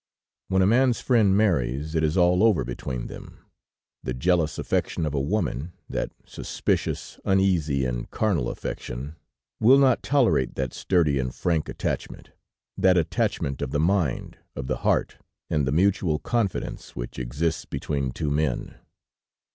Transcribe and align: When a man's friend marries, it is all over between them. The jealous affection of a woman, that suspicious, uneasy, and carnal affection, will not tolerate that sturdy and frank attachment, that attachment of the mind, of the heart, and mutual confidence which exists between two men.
When 0.47 0.63
a 0.63 0.65
man's 0.65 0.99
friend 0.99 1.37
marries, 1.37 1.93
it 1.93 2.03
is 2.03 2.17
all 2.17 2.43
over 2.43 2.65
between 2.65 3.05
them. 3.05 3.37
The 4.01 4.15
jealous 4.15 4.57
affection 4.57 5.05
of 5.05 5.13
a 5.13 5.21
woman, 5.21 5.73
that 5.87 6.11
suspicious, 6.25 7.19
uneasy, 7.23 7.85
and 7.85 8.09
carnal 8.09 8.49
affection, 8.49 9.15
will 9.59 9.77
not 9.77 10.01
tolerate 10.01 10.55
that 10.55 10.73
sturdy 10.73 11.19
and 11.19 11.31
frank 11.31 11.69
attachment, 11.69 12.31
that 12.75 12.97
attachment 12.97 13.61
of 13.61 13.69
the 13.69 13.79
mind, 13.79 14.39
of 14.55 14.65
the 14.65 14.77
heart, 14.77 15.17
and 15.51 15.71
mutual 15.71 16.17
confidence 16.17 16.95
which 16.95 17.19
exists 17.19 17.65
between 17.65 18.09
two 18.09 18.31
men. 18.31 18.77